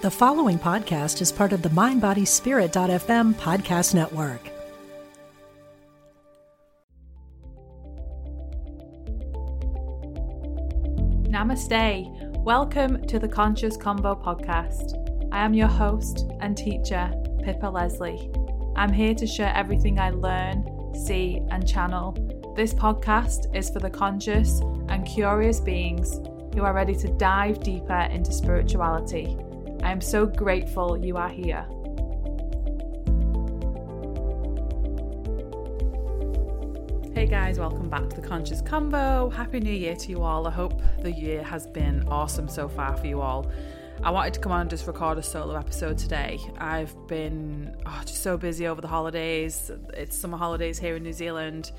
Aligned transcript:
The 0.00 0.12
following 0.12 0.60
podcast 0.60 1.20
is 1.20 1.32
part 1.32 1.52
of 1.52 1.62
the 1.62 1.70
MindBodySpirit.fm 1.70 3.34
podcast 3.34 3.96
network. 3.96 4.40
Namaste. 11.28 12.44
Welcome 12.44 13.08
to 13.08 13.18
the 13.18 13.26
Conscious 13.26 13.76
Combo 13.76 14.14
podcast. 14.14 15.28
I 15.32 15.44
am 15.44 15.52
your 15.52 15.66
host 15.66 16.26
and 16.38 16.56
teacher, 16.56 17.12
Pippa 17.42 17.66
Leslie. 17.66 18.30
I'm 18.76 18.92
here 18.92 19.16
to 19.16 19.26
share 19.26 19.52
everything 19.52 19.98
I 19.98 20.10
learn, 20.10 20.94
see, 20.94 21.40
and 21.50 21.66
channel. 21.66 22.12
This 22.54 22.72
podcast 22.72 23.52
is 23.52 23.68
for 23.68 23.80
the 23.80 23.90
conscious 23.90 24.60
and 24.90 25.04
curious 25.04 25.58
beings 25.58 26.20
who 26.54 26.62
are 26.62 26.72
ready 26.72 26.94
to 26.94 27.08
dive 27.14 27.64
deeper 27.64 28.08
into 28.12 28.32
spirituality. 28.32 29.36
I 29.88 29.90
am 29.90 30.02
so 30.02 30.26
grateful 30.26 31.02
you 31.02 31.16
are 31.16 31.30
here. 31.30 31.64
Hey 37.14 37.26
guys, 37.26 37.58
welcome 37.58 37.88
back 37.88 38.10
to 38.10 38.20
the 38.20 38.28
Conscious 38.28 38.60
Combo. 38.60 39.30
Happy 39.30 39.60
New 39.60 39.72
Year 39.72 39.96
to 39.96 40.10
you 40.10 40.20
all. 40.20 40.46
I 40.46 40.50
hope 40.50 40.82
the 41.00 41.10
year 41.10 41.42
has 41.42 41.66
been 41.66 42.06
awesome 42.06 42.48
so 42.48 42.68
far 42.68 42.98
for 42.98 43.06
you 43.06 43.22
all. 43.22 43.50
I 44.02 44.10
wanted 44.10 44.34
to 44.34 44.40
come 44.40 44.52
on 44.52 44.60
and 44.60 44.68
just 44.68 44.86
record 44.86 45.16
a 45.16 45.22
solo 45.22 45.56
episode 45.56 45.96
today. 45.96 46.38
I've 46.58 46.94
been 47.06 47.74
oh, 47.86 48.02
just 48.04 48.22
so 48.22 48.36
busy 48.36 48.66
over 48.66 48.82
the 48.82 48.88
holidays. 48.88 49.70
It's 49.94 50.18
summer 50.18 50.36
holidays 50.36 50.78
here 50.78 50.96
in 50.96 51.02
New 51.02 51.14
Zealand, 51.14 51.72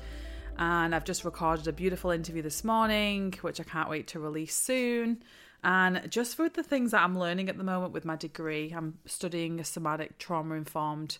and 0.58 0.96
I've 0.96 1.04
just 1.04 1.24
recorded 1.24 1.68
a 1.68 1.72
beautiful 1.72 2.10
interview 2.10 2.42
this 2.42 2.64
morning, 2.64 3.34
which 3.42 3.60
I 3.60 3.62
can't 3.62 3.88
wait 3.88 4.08
to 4.08 4.18
release 4.18 4.56
soon. 4.56 5.22
And 5.62 6.10
just 6.10 6.38
with 6.38 6.54
the 6.54 6.62
things 6.62 6.92
that 6.92 7.02
I'm 7.02 7.18
learning 7.18 7.48
at 7.48 7.58
the 7.58 7.64
moment 7.64 7.92
with 7.92 8.04
my 8.04 8.16
degree, 8.16 8.72
I'm 8.74 8.98
studying 9.04 9.60
a 9.60 9.64
somatic 9.64 10.18
trauma 10.18 10.54
informed 10.54 11.18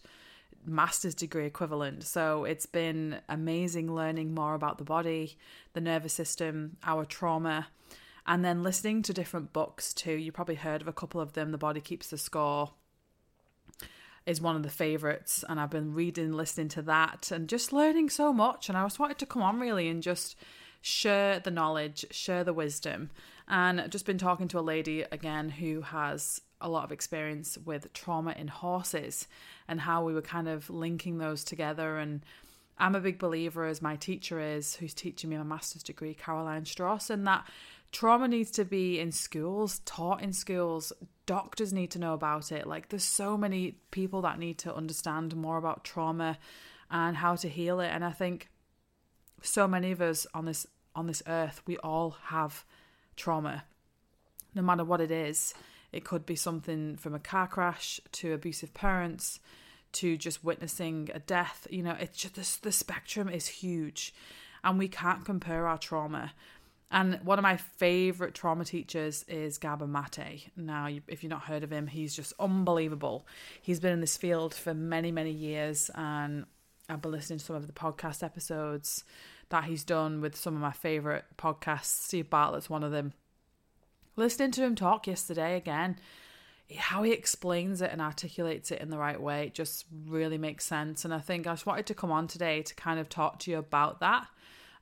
master's 0.65 1.15
degree 1.15 1.47
equivalent. 1.47 2.05
So 2.05 2.45
it's 2.45 2.67
been 2.67 3.19
amazing 3.29 3.95
learning 3.95 4.35
more 4.35 4.55
about 4.55 4.79
the 4.79 4.85
body, 4.85 5.37
the 5.73 5.81
nervous 5.81 6.13
system, 6.13 6.77
our 6.85 7.05
trauma, 7.05 7.69
and 8.27 8.45
then 8.45 8.63
listening 8.63 9.03
to 9.03 9.13
different 9.13 9.53
books 9.53 9.93
too. 9.93 10.13
You 10.13 10.33
probably 10.33 10.55
heard 10.55 10.83
of 10.83 10.89
a 10.89 10.93
couple 10.93 11.21
of 11.21 11.33
them. 11.33 11.53
The 11.53 11.59
Body 11.59 11.81
Keeps 11.81 12.09
the 12.09 12.19
Score 12.19 12.73
is 14.27 14.41
one 14.41 14.55
of 14.55 14.63
the 14.63 14.69
favorites, 14.69 15.45
and 15.49 15.59
I've 15.59 15.71
been 15.71 15.95
reading, 15.95 16.33
listening 16.33 16.69
to 16.69 16.83
that, 16.83 17.31
and 17.31 17.49
just 17.49 17.73
learning 17.73 18.11
so 18.11 18.33
much. 18.33 18.69
And 18.69 18.77
I 18.77 18.85
just 18.85 18.99
wanted 18.99 19.19
to 19.19 19.27
come 19.27 19.43
on 19.43 19.59
really 19.59 19.89
and 19.89 20.03
just 20.03 20.37
share 20.83 21.41
the 21.41 21.51
knowledge, 21.51 22.07
share 22.11 22.45
the 22.45 22.53
wisdom, 22.53 23.11
and 23.51 23.91
just 23.91 24.07
been 24.07 24.17
talking 24.17 24.49
to 24.49 24.59
a 24.59 24.63
lady 24.63 25.05
again 25.11 25.51
who 25.51 25.81
has 25.81 26.41
a 26.61 26.69
lot 26.69 26.85
of 26.85 26.93
experience 26.93 27.59
with 27.59 27.93
trauma 27.93 28.33
in 28.39 28.47
horses 28.47 29.27
and 29.67 29.81
how 29.81 30.05
we 30.05 30.15
were 30.15 30.23
kind 30.23 30.49
of 30.49 30.71
linking 30.71 31.19
those 31.19 31.43
together. 31.43 31.99
And 31.99 32.25
I'm 32.79 32.95
a 32.95 33.01
big 33.01 33.19
believer, 33.19 33.67
as 33.67 33.83
my 33.83 33.97
teacher 33.97 34.39
is, 34.39 34.77
who's 34.77 34.95
teaching 34.95 35.31
me 35.31 35.37
my 35.37 35.43
master's 35.43 35.83
degree, 35.83 36.15
Caroline 36.15 36.65
Strauss, 36.65 37.11
and 37.11 37.27
that 37.27 37.45
trauma 37.91 38.29
needs 38.29 38.53
to 38.53 38.65
be 38.65 39.01
in 39.01 39.11
schools, 39.11 39.81
taught 39.81 40.23
in 40.23 40.33
schools. 40.33 40.93
Doctors 41.27 41.73
need 41.73 41.91
to 41.91 41.99
know 41.99 42.15
about 42.15 42.53
it. 42.53 42.69
Like, 42.69 42.89
there's 42.89 43.05
so 43.05 43.37
many 43.37 43.79
people 43.91 44.23
that 44.23 44.39
need 44.39 44.59
to 44.59 44.75
understand 44.75 45.35
more 45.35 45.59
about 45.59 45.83
trauma 45.83 46.39
and 46.89 47.17
how 47.17 47.35
to 47.37 47.49
heal 47.49 47.81
it. 47.81 47.89
And 47.89 48.05
I 48.05 48.13
think 48.13 48.49
so 49.43 49.67
many 49.67 49.91
of 49.91 50.01
us 50.01 50.27
on 50.35 50.45
this 50.45 50.67
on 50.95 51.07
this 51.07 51.23
earth, 51.27 51.63
we 51.67 51.77
all 51.79 52.17
have 52.25 52.65
trauma, 53.21 53.65
no 54.55 54.63
matter 54.63 54.85
what 54.85 55.01
it 55.01 55.11
is. 55.11 55.55
It 55.93 56.05
could 56.05 56.25
be 56.25 56.37
something 56.37 56.97
from 56.97 57.15
a 57.15 57.19
car 57.19 57.47
crash 57.47 58.01
to 58.13 58.33
abusive 58.33 58.73
parents 58.75 59.41
to 59.93 60.17
just 60.17 60.45
witnessing 60.45 61.11
a 61.13 61.19
death. 61.19 61.67
You 61.71 61.83
know, 61.83 61.97
it's 61.99 62.19
just 62.19 62.35
the, 62.35 62.69
the 62.69 62.73
spectrum 62.73 63.29
is 63.29 63.47
huge 63.47 64.15
and 64.63 64.79
we 64.79 64.89
can't 64.89 65.25
compare 65.25 65.67
our 65.67 65.79
trauma. 65.79 66.33
And 66.93 67.21
one 67.23 67.39
of 67.39 67.45
my 67.45 67.57
favorite 67.57 68.35
trauma 68.35 68.65
teachers 68.65 69.25
is 69.29 69.59
Gabor 69.59 69.87
Mate. 69.87 70.51
Now, 70.57 70.89
if 71.07 71.23
you've 71.23 71.31
not 71.31 71.45
heard 71.45 71.63
of 71.63 71.71
him, 71.71 71.87
he's 71.87 72.15
just 72.15 72.33
unbelievable. 72.39 73.27
He's 73.63 73.79
been 73.79 73.93
in 73.93 74.01
this 74.01 74.17
field 74.17 74.55
for 74.55 74.75
many, 74.75 75.13
many 75.13 75.31
years, 75.31 75.89
and 75.95 76.47
I've 76.89 77.01
been 77.01 77.13
listening 77.13 77.39
to 77.39 77.45
some 77.45 77.55
of 77.55 77.69
the 77.69 77.73
podcast 77.73 78.25
episodes 78.25 79.05
that 79.51 79.65
he's 79.65 79.85
done 79.85 80.21
with 80.21 80.35
some 80.37 80.55
of 80.55 80.61
my 80.61 80.73
favorite 80.73 81.25
podcasts. 81.37 81.85
Steve 81.85 82.31
Bartlett's 82.31 82.71
one 82.71 82.83
of 82.83 82.93
them 82.93 83.13
listening 84.17 84.51
to 84.53 84.63
him 84.63 84.75
talk 84.75 85.07
yesterday 85.07 85.57
again, 85.57 85.99
how 86.79 87.03
he 87.03 87.13
explains 87.13 87.83
it 87.83 87.91
and 87.91 88.01
articulates 88.01 88.71
it 88.71 88.81
in 88.81 88.91
the 88.91 88.99
right 88.99 89.21
way 89.21 89.47
it 89.47 89.55
just 89.55 89.87
really 90.07 90.39
makes 90.39 90.65
sense. 90.65 91.05
And 91.05 91.13
I 91.13 91.19
think 91.19 91.47
I 91.47 91.53
just 91.53 91.67
wanted 91.67 91.87
to 91.87 91.95
come 91.95 92.13
on 92.13 92.29
today 92.29 92.63
to 92.63 92.75
kind 92.75 93.01
of 93.01 93.09
talk 93.09 93.41
to 93.41 93.51
you 93.51 93.59
about 93.59 94.01
that 94.01 94.27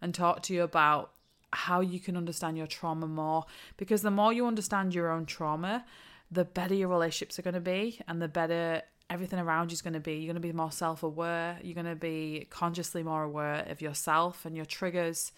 and 0.02 0.14
talk 0.14 0.42
to 0.42 0.54
you 0.54 0.62
about 0.62 1.12
how 1.50 1.80
you 1.80 1.98
can 1.98 2.16
understand 2.16 2.58
your 2.58 2.66
trauma 2.66 3.06
more. 3.06 3.46
Because 3.78 4.02
the 4.02 4.10
more 4.10 4.32
you 4.32 4.46
understand 4.46 4.94
your 4.94 5.10
own 5.10 5.24
trauma, 5.24 5.86
the 6.30 6.44
better 6.44 6.74
your 6.74 6.88
relationships 6.88 7.38
are 7.38 7.42
going 7.42 7.54
to 7.54 7.60
be 7.60 8.00
and 8.06 8.20
the 8.20 8.28
better 8.28 8.82
everything 9.10 9.38
around 9.38 9.70
you 9.70 9.74
is 9.74 9.82
going 9.82 9.94
to 9.94 10.00
be. 10.00 10.14
You're 10.14 10.32
going 10.32 10.42
to 10.42 10.48
be 10.48 10.52
more 10.52 10.72
self 10.72 11.02
aware. 11.02 11.58
You're 11.62 11.74
going 11.74 11.86
to 11.86 11.96
be 11.96 12.46
consciously 12.50 13.02
more 13.02 13.22
aware 13.22 13.66
of 13.68 13.80
yourself 13.80 14.44
and 14.44 14.56
your 14.56 14.66
triggers 14.66 15.32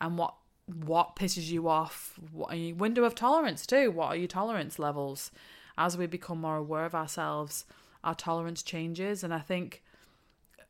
and 0.00 0.18
what 0.18 0.34
what 0.66 1.14
pisses 1.14 1.48
you 1.48 1.68
off, 1.68 2.18
what 2.32 2.52
are 2.52 2.74
window 2.74 3.04
of 3.04 3.14
tolerance 3.14 3.66
too? 3.66 3.90
What 3.90 4.08
are 4.08 4.16
your 4.16 4.26
tolerance 4.26 4.78
levels? 4.78 5.30
As 5.78 5.96
we 5.96 6.06
become 6.06 6.40
more 6.40 6.56
aware 6.56 6.84
of 6.84 6.94
ourselves, 6.94 7.66
our 8.02 8.14
tolerance 8.14 8.62
changes. 8.62 9.22
And 9.22 9.32
I 9.32 9.38
think 9.40 9.82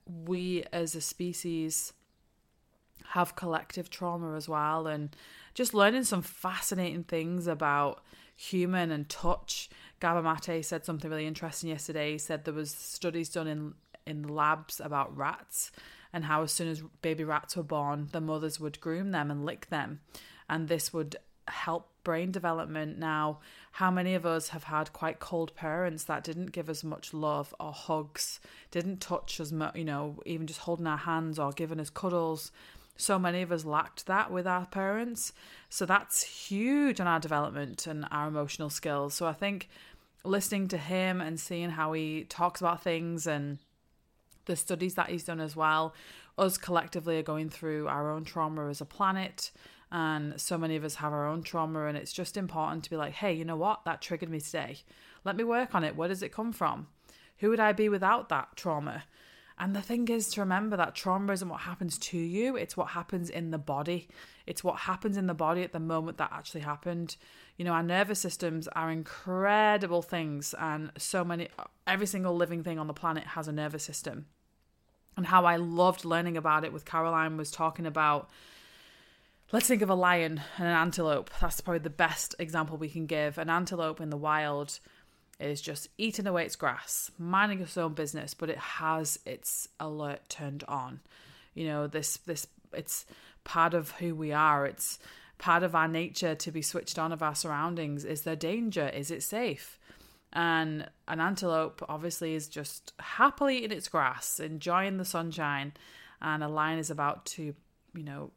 we 0.07 0.65
as 0.73 0.95
a 0.95 1.01
species 1.01 1.93
have 3.11 3.37
collective 3.37 3.89
trauma 3.89 4.37
as 4.37 4.49
well. 4.49 4.87
And 4.87 5.17
just 5.55 5.73
learning 5.73 6.05
some 6.05 6.23
fascinating 6.23 7.05
things 7.05 7.47
about 7.47 8.03
human 8.35 8.91
and 8.91 9.09
touch. 9.09 9.71
Gabor 10.01 10.23
Mate 10.23 10.65
said 10.65 10.85
something 10.85 11.11
really 11.11 11.27
interesting 11.27 11.71
yesterday. 11.71 12.13
He 12.13 12.19
said 12.19 12.45
there 12.45 12.55
was 12.55 12.71
studies 12.71 13.29
done 13.29 13.47
in 13.47 13.75
in 14.07 14.23
labs 14.23 14.81
about 14.81 15.17
rats 15.17 15.73
and 16.13 16.25
how 16.25 16.43
as 16.43 16.53
soon 16.53 16.69
as 16.69 16.83
baby 17.03 17.25
rats 17.25 17.57
were 17.57 17.63
born, 17.63 18.09
the 18.13 18.21
mothers 18.21 18.61
would 18.61 18.81
groom 18.81 19.11
them 19.11 19.31
and 19.31 19.45
lick 19.45 19.69
them. 19.69 20.01
And 20.49 20.69
this 20.69 20.93
would 20.93 21.17
help 21.49 21.91
brain 22.05 22.31
development. 22.31 22.99
Now, 22.99 23.41
how 23.73 23.91
many 23.91 24.15
of 24.15 24.25
us 24.25 24.49
have 24.49 24.65
had 24.65 24.93
quite 24.93 25.19
cold 25.19 25.55
parents 25.55 26.05
that 26.05 26.25
didn't 26.25 26.53
give 26.53 26.71
us 26.71 26.85
much 26.85 27.13
love 27.13 27.55
or 27.61 27.73
hugs, 27.73 28.41
didn't 28.71 29.01
touch 29.01 29.41
us, 29.41 29.53
much, 29.53 29.77
you 29.77 29.85
know, 29.85 30.23
even 30.25 30.47
just 30.47 30.61
holding 30.61 30.87
our 30.87 30.97
hands 30.97 31.39
or 31.39 31.53
giving 31.53 31.81
us 31.81 31.91
cuddles? 31.91 32.53
So 32.97 33.19
many 33.19 33.43
of 33.43 33.53
us 33.53 33.65
lacked 33.65 34.07
that 34.07 34.31
with 34.31 34.47
our 34.47 34.67
parents. 34.67 35.33
So 35.69 35.87
that's 35.87 36.23
huge 36.23 37.01
on 37.01 37.07
our 37.07 37.21
development 37.21 37.87
and 37.87 38.07
our 38.11 38.29
emotional 38.29 38.71
skills. 38.71 39.15
So 39.15 39.27
I 39.27 39.33
think 39.33 39.69
listening 40.25 40.69
to 40.69 40.79
him 40.79 41.21
and 41.21 41.39
seeing 41.39 41.71
how 41.71 41.93
he 41.93 42.25
talks 42.25 42.61
about 42.61 42.83
things 42.83 43.27
and 43.27 43.59
the 44.47 44.57
studies 44.57 44.95
that 44.95 45.11
he's 45.11 45.25
done 45.25 45.41
as 45.41 45.55
well. 45.55 45.95
Us 46.39 46.59
collectively 46.59 47.19
are 47.19 47.23
going 47.23 47.49
through 47.49 47.89
our 47.89 48.11
own 48.11 48.25
trauma 48.25 48.69
as 48.69 48.81
a 48.81 48.85
planet, 48.85 49.51
and 49.91 50.39
so 50.41 50.59
many 50.59 50.77
of 50.77 50.85
us 50.85 50.97
have 50.97 51.13
our 51.13 51.27
own 51.27 51.43
trauma, 51.43 51.87
and 51.87 51.97
it's 51.97 52.13
just 52.13 52.37
important 52.37 52.85
to 52.85 52.91
be 52.91 52.97
like, 52.97 53.15
hey, 53.15 53.33
you 53.33 53.45
know 53.45 53.57
what? 53.57 53.85
That 53.85 54.03
triggered 54.03 54.29
me 54.29 54.41
today. 54.41 54.79
Let 55.25 55.37
me 55.37 55.45
work 55.45 55.75
on 55.75 55.83
it. 55.83 55.97
Where 55.97 56.09
does 56.09 56.23
it 56.23 56.33
come 56.33 56.53
from? 56.53 56.89
Who 57.39 57.51
would 57.51 57.61
I 57.61 57.73
be 57.73 57.89
without 57.89 58.29
that 58.29 58.57
trauma? 58.57 59.05
And 59.59 59.75
the 59.75 59.81
thing 59.81 60.09
is 60.09 60.29
to 60.31 60.41
remember 60.41 60.77
that 60.77 60.95
trauma 60.95 61.33
isn't 61.33 61.49
what 61.49 61.63
happens 61.63 61.97
to 61.99 62.19
you, 62.19 62.57
it's 62.57 62.77
what 62.77 62.89
happens 62.89 63.31
in 63.31 63.51
the 63.51 63.59
body. 63.59 64.09
It's 64.47 64.63
what 64.63 64.81
happens 64.81 65.17
in 65.17 65.27
the 65.27 65.35
body 65.35 65.63
at 65.63 65.73
the 65.73 65.81
moment 65.81 66.19
that 66.19 66.31
actually 66.33 66.61
happened. 66.61 67.17
You 67.57 67.65
know, 67.65 67.73
our 67.73 67.83
nervous 67.83 68.21
systems 68.21 68.69
are 68.69 68.91
incredible 68.91 70.03
things, 70.03 70.55
and 70.59 70.93
so 70.99 71.25
many, 71.25 71.49
every 71.87 72.07
single 72.07 72.37
living 72.37 72.63
thing 72.63 72.79
on 72.79 72.87
the 72.87 72.93
planet 72.93 73.25
has 73.25 73.49
a 73.49 73.53
nervous 73.53 73.83
system 73.83 74.27
and 75.17 75.27
how 75.27 75.45
I 75.45 75.57
loved 75.57 76.05
learning 76.05 76.37
about 76.37 76.65
it 76.65 76.73
with 76.73 76.85
Caroline 76.85 77.37
was 77.37 77.51
talking 77.51 77.87
about 77.87 78.29
let's 79.53 79.69
think 79.69 79.83
of 79.83 79.91
a 79.91 79.95
lion 79.95 80.43
and 80.59 80.67
an 80.67 80.75
antelope. 80.75 81.31
That's 81.41 81.61
probably 81.61 81.79
the 81.79 81.91
best 81.91 82.35
example 82.39 82.77
we 82.77 82.89
can 82.89 83.07
give. 83.07 83.39
An 83.39 83.49
antelope 83.49 84.01
in 84.01 84.11
the 84.11 84.17
wild 84.17 84.79
is 85.39 85.61
just 85.61 85.89
eating 85.99 86.27
away 86.27 86.45
its 86.45 86.57
grass, 86.57 87.11
minding 87.19 87.61
its 87.61 87.77
own 87.77 87.95
business, 87.95 88.35
but 88.35 88.51
it 88.51 88.59
has 88.59 89.19
its 89.27 89.69
alert 89.79 90.29
turned 90.29 90.65
on. 90.67 91.01
You 91.55 91.67
know, 91.67 91.87
this 91.87 92.17
this 92.19 92.47
it's 92.73 93.07
part 93.45 93.75
of 93.75 93.93
who 93.93 94.15
we 94.15 94.33
are. 94.33 94.67
It's 94.67 94.99
part 95.39 95.63
of 95.63 95.75
our 95.75 95.89
nature 95.89 96.35
to 96.35 96.51
be 96.51 96.63
switched 96.63 96.99
on 96.99 97.13
of 97.13 97.23
our 97.23 97.35
surroundings. 97.35 98.05
Is 98.05 98.23
there 98.23 98.37
danger? 98.37 98.89
Is 98.89 99.11
it 99.11 99.23
safe? 99.23 99.79
And 100.33 100.89
an 101.09 101.21
antelope 101.21 101.85
obviously 101.89 102.35
is 102.35 102.49
just 102.49 102.93
happily 102.99 103.65
in 103.65 103.73
its 103.73 103.89
grass, 103.89 104.41
enjoying 104.41 104.99
the 104.99 105.05
sunshine, 105.05 105.73
and 106.21 106.43
a 106.43 106.49
lion 106.49 106.79
is 106.79 106.91
about 106.91 107.25
to, 107.27 107.55
you 107.95 108.03
know, 108.03 108.33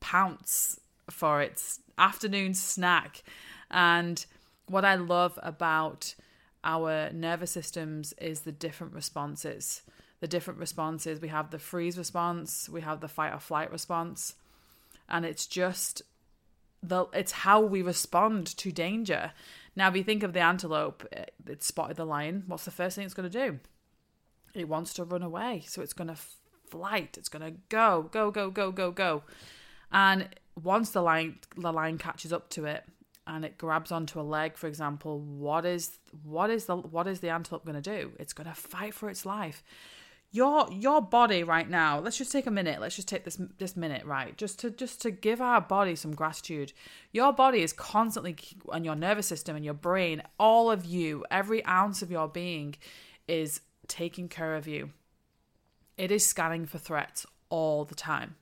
pounce 0.00 0.80
for 1.10 1.40
its 1.40 1.80
afternoon 1.98 2.54
snack. 2.54 3.22
And 3.70 4.24
what 4.66 4.84
I 4.84 4.94
love 4.94 5.38
about 5.42 6.14
our 6.62 7.10
nervous 7.12 7.50
systems 7.50 8.12
is 8.14 8.40
the 8.40 8.52
different 8.52 8.94
responses. 8.94 9.82
The 10.20 10.28
different 10.28 10.58
responses. 10.58 11.20
We 11.20 11.28
have 11.28 11.50
the 11.50 11.58
freeze 11.58 11.98
response, 11.98 12.68
we 12.68 12.80
have 12.80 13.00
the 13.00 13.08
fight 13.08 13.34
or 13.34 13.38
flight 13.38 13.70
response, 13.70 14.36
and 15.08 15.24
it's 15.26 15.46
just 15.46 16.02
the 16.82 17.06
it's 17.12 17.32
how 17.32 17.60
we 17.60 17.82
respond 17.82 18.46
to 18.58 18.72
danger. 18.72 19.32
Now, 19.76 19.88
if 19.88 19.96
you 19.96 20.04
think 20.04 20.22
of 20.22 20.32
the 20.32 20.40
antelope, 20.40 21.06
it, 21.12 21.34
it 21.46 21.62
spotted 21.62 21.96
the 21.96 22.06
lion. 22.06 22.44
What's 22.46 22.64
the 22.64 22.70
first 22.70 22.96
thing 22.96 23.04
it's 23.04 23.14
going 23.14 23.30
to 23.30 23.48
do? 23.50 23.58
It 24.54 24.68
wants 24.68 24.94
to 24.94 25.04
run 25.04 25.22
away, 25.22 25.64
so 25.66 25.82
it's 25.82 25.92
going 25.92 26.08
to 26.08 26.16
flight. 26.70 27.16
It's 27.18 27.28
going 27.28 27.44
to 27.44 27.58
go, 27.68 28.08
go, 28.12 28.30
go, 28.30 28.50
go, 28.50 28.70
go, 28.70 28.90
go, 28.92 29.24
and 29.92 30.28
once 30.62 30.90
the 30.90 31.02
lion 31.02 31.38
the 31.56 31.72
lion 31.72 31.98
catches 31.98 32.32
up 32.32 32.48
to 32.50 32.64
it, 32.64 32.84
and 33.26 33.44
it 33.44 33.58
grabs 33.58 33.90
onto 33.90 34.20
a 34.20 34.22
leg 34.22 34.56
for 34.56 34.66
example 34.66 35.18
what 35.18 35.64
is 35.64 35.98
what 36.22 36.50
is 36.50 36.66
the 36.66 36.76
what 36.76 37.06
is 37.06 37.20
the 37.20 37.30
antelope 37.30 37.64
going 37.64 37.80
to 37.80 37.98
do? 37.98 38.12
It's 38.18 38.32
going 38.32 38.48
to 38.48 38.54
fight 38.54 38.94
for 38.94 39.08
its 39.08 39.24
life. 39.24 39.62
Your 40.30 40.68
your 40.72 41.00
body 41.00 41.44
right 41.44 41.68
now 41.68 42.00
let's 42.00 42.18
just 42.18 42.32
take 42.32 42.46
a 42.46 42.50
minute 42.50 42.80
let's 42.80 42.96
just 42.96 43.08
take 43.08 43.24
this 43.24 43.40
this 43.58 43.76
minute 43.76 44.04
right 44.04 44.36
just 44.36 44.58
to 44.60 44.70
just 44.70 45.00
to 45.02 45.10
give 45.10 45.40
our 45.40 45.60
body 45.60 45.94
some 45.94 46.14
gratitude. 46.14 46.72
Your 47.12 47.32
body 47.32 47.62
is 47.62 47.72
constantly 47.72 48.36
and 48.72 48.84
your 48.84 48.96
nervous 48.96 49.26
system 49.26 49.56
and 49.56 49.64
your 49.64 49.74
brain 49.74 50.22
all 50.38 50.70
of 50.70 50.84
you 50.84 51.24
every 51.30 51.64
ounce 51.66 52.02
of 52.02 52.10
your 52.10 52.28
being 52.28 52.76
is 53.28 53.60
taking 53.86 54.28
care 54.28 54.56
of 54.56 54.66
you. 54.66 54.90
It 55.96 56.10
is 56.10 56.26
scanning 56.26 56.66
for 56.66 56.78
threats 56.78 57.24
all 57.48 57.84
the 57.84 57.94
time. 57.94 58.34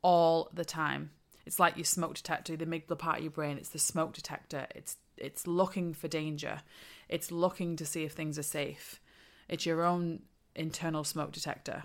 All 0.00 0.48
the 0.54 0.64
time 0.64 1.10
it's 1.48 1.58
like 1.58 1.78
your 1.78 1.84
smoke 1.86 2.14
detector, 2.14 2.58
the 2.58 2.66
amygdala 2.66 2.98
part 2.98 3.16
of 3.16 3.24
your 3.24 3.30
brain. 3.30 3.56
It's 3.56 3.70
the 3.70 3.78
smoke 3.78 4.12
detector. 4.12 4.66
It's 4.74 4.98
it's 5.16 5.46
looking 5.46 5.94
for 5.94 6.06
danger. 6.06 6.60
It's 7.08 7.32
looking 7.32 7.74
to 7.76 7.86
see 7.86 8.04
if 8.04 8.12
things 8.12 8.38
are 8.38 8.42
safe. 8.42 9.00
It's 9.48 9.64
your 9.64 9.82
own 9.82 10.20
internal 10.54 11.04
smoke 11.04 11.32
detector. 11.32 11.84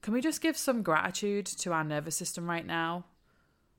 Can 0.00 0.14
we 0.14 0.20
just 0.20 0.40
give 0.40 0.56
some 0.56 0.82
gratitude 0.82 1.44
to 1.46 1.72
our 1.72 1.82
nervous 1.82 2.14
system 2.14 2.48
right 2.48 2.64
now, 2.64 3.04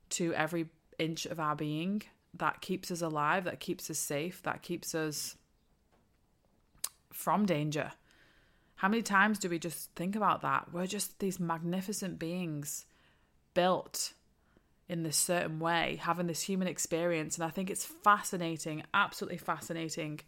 to 0.09 0.33
every 0.33 0.67
inch 0.97 1.25
of 1.25 1.39
our 1.39 1.55
being 1.55 2.01
that 2.33 2.59
keeps 2.59 2.91
us 2.91 3.01
alive, 3.01 3.45
that 3.45 3.61
keeps 3.61 3.89
us 3.89 3.99
safe, 3.99 4.43
that 4.43 4.61
keeps 4.61 4.93
us 4.93 5.37
from 7.13 7.45
danger? 7.45 7.93
How 8.75 8.89
many 8.89 9.01
times 9.01 9.39
do 9.39 9.47
we 9.47 9.59
just 9.59 9.95
think 9.95 10.17
about 10.17 10.41
that? 10.41 10.73
We're 10.73 10.87
just 10.87 11.19
these 11.19 11.39
magnificent 11.39 12.19
beings 12.19 12.85
built 13.53 14.11
in 14.89 15.03
this 15.03 15.15
certain 15.15 15.59
way, 15.59 15.99
having 16.01 16.27
this 16.27 16.41
human 16.41 16.67
experience. 16.67 17.35
And 17.35 17.45
I 17.45 17.49
think 17.49 17.69
it's 17.69 17.85
fascinating, 17.85 18.83
absolutely 18.93 19.37
fascinating. 19.37 20.19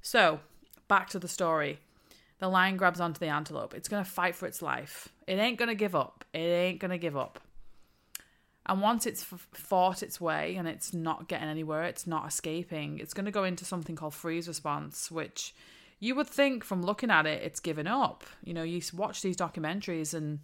So, 0.00 0.38
back 0.86 1.10
to 1.10 1.18
the 1.18 1.28
story. 1.28 1.80
The 2.38 2.48
lion 2.48 2.76
grabs 2.76 3.00
onto 3.00 3.18
the 3.18 3.26
antelope. 3.26 3.74
It's 3.74 3.88
going 3.88 4.04
to 4.04 4.08
fight 4.08 4.36
for 4.36 4.46
its 4.46 4.62
life. 4.62 5.08
It 5.26 5.34
ain't 5.34 5.58
going 5.58 5.68
to 5.68 5.74
give 5.74 5.96
up. 5.96 6.24
It 6.32 6.38
ain't 6.38 6.78
going 6.78 6.92
to 6.92 6.98
give 6.98 7.16
up. 7.16 7.40
And 8.66 8.80
once 8.80 9.06
it's 9.06 9.24
fought 9.24 10.02
its 10.02 10.20
way 10.20 10.54
and 10.56 10.68
it's 10.68 10.94
not 10.94 11.26
getting 11.26 11.48
anywhere, 11.48 11.84
it's 11.84 12.06
not 12.06 12.28
escaping, 12.28 12.98
it's 12.98 13.14
going 13.14 13.24
to 13.24 13.32
go 13.32 13.44
into 13.44 13.64
something 13.64 13.96
called 13.96 14.12
freeze 14.12 14.46
response, 14.46 15.10
which 15.10 15.54
you 16.00 16.14
would 16.14 16.28
think 16.28 16.64
from 16.64 16.82
looking 16.82 17.10
at 17.10 17.26
it, 17.26 17.42
it's 17.42 17.60
given 17.60 17.86
up. 17.86 18.24
You 18.44 18.52
know, 18.52 18.62
you 18.62 18.82
watch 18.92 19.22
these 19.22 19.38
documentaries 19.38 20.12
and 20.12 20.40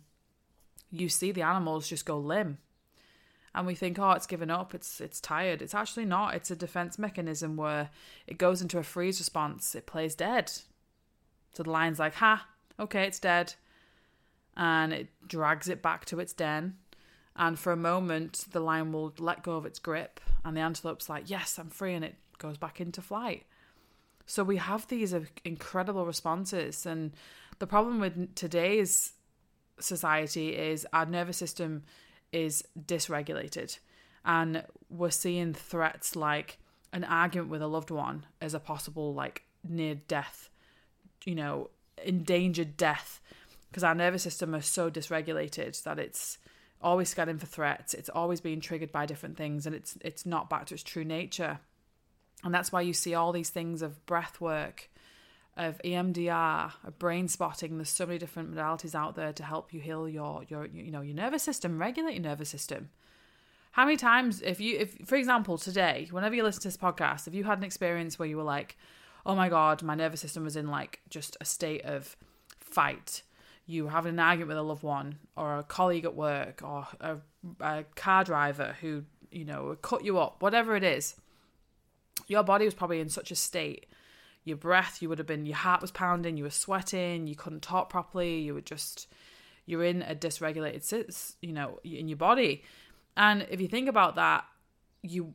you 0.91 1.11
see 1.11 1.33
the 1.33 1.43
animals 1.43 1.87
just 1.87 2.07
go 2.07 2.19
limp 2.19 2.59
and 3.55 3.67
we 3.67 3.75
think, 3.75 3.99
oh, 3.99 4.13
it's 4.13 4.27
given 4.27 4.51
up, 4.51 4.75
it's 4.75 5.01
it's 5.01 5.21
tired. 5.21 5.63
It's 5.63 5.75
actually 5.75 6.07
not. 6.07 6.35
It's 6.35 6.51
a 6.51 6.57
defense 6.57 6.99
mechanism 6.99 7.57
where 7.57 7.91
it 8.27 8.39
goes 8.39 8.61
into 8.61 8.79
a 8.79 8.83
freeze 8.83 9.21
response. 9.21 9.75
It 9.75 9.87
plays 9.87 10.15
dead. 10.15 10.51
So 11.53 11.63
the 11.63 11.71
lion's 11.71 12.01
like, 12.01 12.15
ha, 12.15 12.49
okay, 12.81 13.05
it's 13.05 13.21
dead. 13.21 13.55
And 14.57 14.93
it 14.93 15.09
drags 15.27 15.69
it 15.69 15.83
back 15.83 16.05
to 16.07 16.19
its 16.19 16.33
den. 16.33 16.75
And 17.37 17.59
for 17.59 17.73
a 17.73 17.77
moment, 17.77 18.45
the 18.53 18.61
lion 18.61 18.93
will 18.93 19.13
let 19.19 19.43
go 19.43 19.57
of 19.57 19.67
its 19.67 19.81
grip, 19.81 20.21
and 20.45 20.57
the 20.57 20.61
antelope's 20.61 21.09
like, 21.09 21.29
yes, 21.29 21.59
I'm 21.59 21.71
free, 21.71 21.95
and 21.95 22.05
it 22.05 22.15
goes 22.39 22.57
back 22.57 22.81
into 22.81 23.03
flight. 23.03 23.45
So 24.27 24.45
we 24.45 24.57
have 24.57 24.87
these 24.89 25.13
uh, 25.13 25.25
incredible 25.45 26.07
responses. 26.07 26.87
And 26.87 27.13
the 27.59 27.67
problem 27.67 28.01
with 28.01 28.35
today's 28.35 29.13
society 29.81 30.57
is 30.57 30.87
our 30.93 31.07
nervous 31.07 31.37
system 31.37 31.83
is 32.35 32.65
dysregulated. 32.79 33.79
And 34.25 34.65
we're 34.91 35.11
seeing 35.11 35.55
threats 35.55 36.17
like 36.17 36.59
an 36.93 37.05
argument 37.05 37.51
with 37.51 37.63
a 37.63 37.67
loved 37.67 37.91
one 37.91 38.27
as 38.41 38.55
a 38.55 38.61
possible, 38.61 39.15
like, 39.15 39.43
near 39.67 39.95
death, 39.95 40.51
you 41.25 41.35
know, 41.35 41.71
endangered 42.05 42.77
death, 42.77 43.21
because 43.69 43.85
our 43.85 43.95
nervous 43.95 44.23
system 44.23 44.55
is 44.55 44.67
so 44.67 44.91
dysregulated 44.91 45.83
that 45.85 45.99
it's 45.99 46.39
always 46.81 47.09
scanning 47.09 47.39
for 47.39 47.47
threats. 47.47 47.95
It's 47.95 48.11
always 48.11 48.41
being 48.41 48.61
triggered 48.61 48.93
by 48.93 49.07
different 49.07 49.37
things, 49.37 49.67
and 49.67 49.75
it's 49.75 49.97
it's 50.01 50.27
not 50.27 50.51
back 50.51 50.67
to 50.67 50.75
its 50.75 50.83
true 50.83 51.05
nature. 51.05 51.61
And 52.43 52.55
that's 52.55 52.71
why 52.71 52.83
you 52.83 52.93
see 52.93 53.15
all 53.15 53.33
these 53.33 53.51
things 53.51 53.81
of 53.81 54.05
breath 54.07 54.41
work, 54.41 54.91
of 55.57 55.81
EMDR, 55.85 56.73
of 56.85 56.99
brain 56.99 57.29
spotting. 57.29 57.77
There's 57.77 57.89
so 57.89 58.07
many 58.07 58.19
different 58.19 58.55
modalities 58.55 58.95
out 58.95 59.15
there 59.15 59.33
to 59.33 59.43
help 59.45 59.73
you 59.73 59.81
heal 59.81 60.09
your 60.09 60.45
your 60.49 60.67
you 60.67 60.91
know 60.91 61.01
your 61.01 61.15
nervous 61.15 61.43
system, 61.43 61.79
regulate 61.79 62.15
your 62.15 62.23
nervous 62.23 62.49
system. 62.49 62.91
How 63.73 63.85
many 63.85 63.97
times, 63.97 64.41
if 64.41 64.61
you, 64.61 64.79
if 64.79 64.97
for 65.05 65.17
example, 65.17 65.59
today, 65.59 66.07
whenever 66.11 66.35
you 66.35 66.45
listen 66.45 66.63
to 66.63 66.69
this 66.69 66.77
podcast, 66.77 67.27
if 67.27 67.35
you 67.35 67.45
had 67.45 67.59
an 67.59 67.65
experience 67.65 68.19
where 68.19 68.29
you 68.29 68.37
were 68.37 68.43
like, 68.43 68.77
"Oh 69.27 69.35
my 69.35 69.49
god, 69.49 69.83
my 69.83 69.95
nervous 69.95 70.21
system 70.21 70.45
was 70.45 70.57
in 70.57 70.69
like 70.69 71.01
just 71.09 71.37
a 71.41 71.45
state 71.45 71.83
of 71.85 72.17
fight," 72.61 73.23
you 73.67 73.85
were 73.85 73.91
having 73.91 74.15
an 74.15 74.21
argument 74.21 74.49
with 74.49 74.59
a 74.59 74.63
loved 74.63 74.83
one, 74.83 75.19
or 75.37 75.59
a 75.59 75.63
colleague 75.63 76.05
at 76.05 76.15
work, 76.15 76.63
or 76.63 76.87
a, 77.01 77.19
a 77.61 77.85
car 77.95 78.25
driver 78.25 78.77
who 78.81 79.05
you 79.31 79.45
know 79.45 79.77
cut 79.83 80.05
you 80.05 80.19
up, 80.19 80.43
whatever 80.43 80.77
it 80.77 80.85
is, 80.85 81.15
your 82.27 82.43
body 82.43 82.65
was 82.65 82.75
probably 82.75 83.01
in 83.01 83.09
such 83.09 83.31
a 83.31 83.37
state 83.37 83.87
your 84.45 84.57
breath, 84.59 85.01
you 85.01 85.09
would 85.09 85.19
have 85.19 85.27
been, 85.27 85.47
your 85.47 85.57
heart 85.57 85.81
was 85.81 85.91
pounding, 85.91 86.37
you 86.37 86.45
were 86.45 86.51
sweating, 86.51 87.27
you 87.27 87.35
couldn't 87.35 87.63
talk 87.63 87.89
properly, 87.89 88.41
you 88.41 88.55
were 88.55 88.61
just, 88.61 89.09
you're 89.67 89.83
in 89.83 90.03
a 90.03 90.15
dysregulated, 90.15 90.83
sits 90.83 91.37
you 91.41 91.53
know, 91.53 91.81
in 91.83 92.09
your 92.09 92.19
body. 92.19 92.63
And 93.17 93.47
if 93.51 93.61
you 93.61 93.69
think 93.69 93.89
about 93.89 94.17
that, 94.17 94.45
you, 95.03 95.35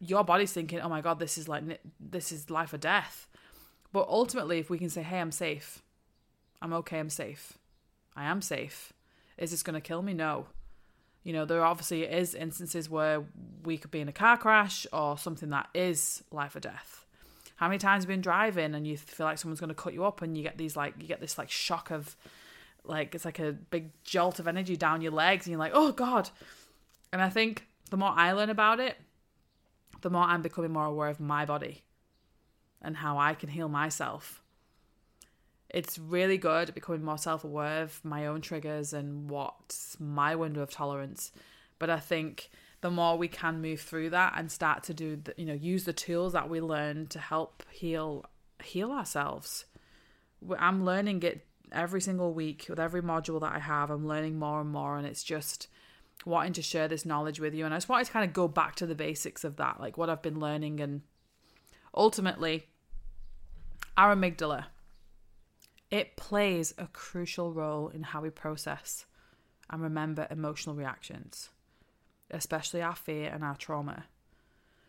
your 0.00 0.24
body's 0.24 0.52
thinking, 0.52 0.80
oh 0.80 0.88
my 0.88 1.02
God, 1.02 1.18
this 1.18 1.36
is 1.36 1.48
like, 1.48 1.64
this 2.00 2.32
is 2.32 2.50
life 2.50 2.72
or 2.72 2.78
death. 2.78 3.28
But 3.92 4.08
ultimately, 4.08 4.58
if 4.58 4.70
we 4.70 4.78
can 4.78 4.90
say, 4.90 5.02
hey, 5.02 5.20
I'm 5.20 5.32
safe, 5.32 5.82
I'm 6.62 6.72
okay, 6.72 6.98
I'm 6.98 7.10
safe, 7.10 7.58
I 8.14 8.24
am 8.24 8.40
safe, 8.40 8.92
is 9.36 9.50
this 9.50 9.62
going 9.62 9.74
to 9.74 9.80
kill 9.80 10.00
me? 10.00 10.14
No. 10.14 10.46
You 11.24 11.32
know, 11.32 11.44
there 11.44 11.64
obviously 11.64 12.04
is 12.04 12.34
instances 12.34 12.88
where 12.88 13.24
we 13.64 13.76
could 13.76 13.90
be 13.90 14.00
in 14.00 14.08
a 14.08 14.12
car 14.12 14.38
crash 14.38 14.86
or 14.92 15.18
something 15.18 15.50
that 15.50 15.68
is 15.74 16.22
life 16.30 16.54
or 16.54 16.60
death 16.60 17.05
how 17.56 17.68
many 17.68 17.78
times 17.78 18.04
you've 18.04 18.08
you 18.08 18.14
been 18.14 18.20
driving 18.20 18.74
and 18.74 18.86
you 18.86 18.96
feel 18.96 19.26
like 19.26 19.38
someone's 19.38 19.60
going 19.60 19.68
to 19.68 19.74
cut 19.74 19.94
you 19.94 20.04
up 20.04 20.22
and 20.22 20.36
you 20.36 20.42
get 20.42 20.58
these 20.58 20.76
like 20.76 20.94
you 21.00 21.08
get 21.08 21.20
this 21.20 21.38
like 21.38 21.50
shock 21.50 21.90
of 21.90 22.16
like 22.84 23.14
it's 23.14 23.24
like 23.24 23.38
a 23.38 23.52
big 23.52 23.90
jolt 24.04 24.38
of 24.38 24.46
energy 24.46 24.76
down 24.76 25.00
your 25.00 25.12
legs 25.12 25.46
and 25.46 25.52
you're 25.52 25.58
like, 25.58 25.72
"Oh 25.74 25.92
god." 25.92 26.30
And 27.12 27.22
I 27.22 27.28
think 27.30 27.66
the 27.90 27.96
more 27.96 28.12
I 28.14 28.32
learn 28.32 28.50
about 28.50 28.78
it, 28.80 28.96
the 30.02 30.10
more 30.10 30.22
I'm 30.22 30.42
becoming 30.42 30.72
more 30.72 30.84
aware 30.84 31.08
of 31.08 31.20
my 31.20 31.44
body 31.44 31.82
and 32.82 32.98
how 32.98 33.18
I 33.18 33.34
can 33.34 33.48
heal 33.48 33.68
myself. 33.68 34.42
It's 35.68 35.98
really 35.98 36.38
good 36.38 36.74
becoming 36.74 37.02
more 37.02 37.18
self 37.18 37.42
aware 37.42 37.82
of 37.82 38.04
my 38.04 38.26
own 38.26 38.40
triggers 38.40 38.92
and 38.92 39.28
what's 39.28 39.98
my 39.98 40.36
window 40.36 40.62
of 40.62 40.70
tolerance. 40.70 41.32
But 41.78 41.90
I 41.90 41.98
think 41.98 42.50
the 42.86 42.90
more 42.90 43.18
we 43.18 43.26
can 43.26 43.60
move 43.60 43.80
through 43.80 44.10
that 44.10 44.34
and 44.36 44.48
start 44.48 44.84
to 44.84 44.94
do 44.94 45.16
the, 45.16 45.34
you 45.36 45.44
know 45.44 45.52
use 45.52 45.82
the 45.82 45.92
tools 45.92 46.34
that 46.34 46.48
we 46.48 46.60
learn 46.60 47.08
to 47.08 47.18
help 47.18 47.64
heal 47.68 48.24
heal 48.62 48.92
ourselves. 48.92 49.64
I'm 50.56 50.84
learning 50.84 51.24
it 51.24 51.44
every 51.72 52.00
single 52.00 52.32
week 52.32 52.66
with 52.68 52.78
every 52.78 53.02
module 53.02 53.40
that 53.40 53.52
i 53.52 53.58
have. 53.58 53.90
I'm 53.90 54.06
learning 54.06 54.38
more 54.38 54.60
and 54.60 54.70
more 54.70 54.96
and 54.96 55.04
it's 55.04 55.24
just 55.24 55.66
wanting 56.24 56.52
to 56.52 56.62
share 56.62 56.86
this 56.86 57.04
knowledge 57.04 57.40
with 57.40 57.54
you. 57.54 57.64
And 57.64 57.74
i 57.74 57.76
just 57.76 57.88
wanted 57.88 58.04
to 58.04 58.12
kind 58.12 58.24
of 58.24 58.32
go 58.32 58.46
back 58.46 58.76
to 58.76 58.86
the 58.86 58.94
basics 58.94 59.42
of 59.42 59.56
that 59.56 59.80
like 59.80 59.98
what 59.98 60.08
i've 60.08 60.22
been 60.22 60.38
learning. 60.38 60.78
And 60.78 61.00
ultimately 61.92 62.68
our 63.96 64.14
amygdala 64.14 64.66
it 65.90 66.16
plays 66.16 66.72
a 66.78 66.86
crucial 66.92 67.52
role 67.52 67.88
in 67.88 68.04
how 68.04 68.20
we 68.20 68.30
process 68.30 69.06
and 69.68 69.82
remember 69.82 70.28
emotional 70.30 70.76
reactions 70.76 71.50
especially 72.30 72.82
our 72.82 72.96
fear 72.96 73.30
and 73.32 73.44
our 73.44 73.56
trauma. 73.56 74.04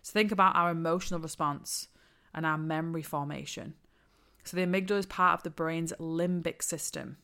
So 0.01 0.13
think 0.13 0.32
about 0.32 0.56
our 0.56 0.72
emotional 0.72 1.20
response 1.20 1.88
and 2.34 2.46
our 2.46 2.58
memory 2.58 3.03
formation. 3.03 3.75
So 4.44 4.56
the 4.56 4.65
amygdala 4.65 5.00
is 5.00 5.06
part 5.06 5.39
of 5.39 5.44
the 5.44 5.50
brain's 5.50 5.94
limbic 6.00 6.62
system 6.62 7.17